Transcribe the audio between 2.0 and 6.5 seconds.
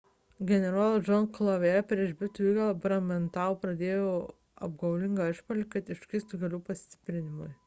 britų įgulą bordentaune pradėdavo apgaulingą išpuolį kad užkirstų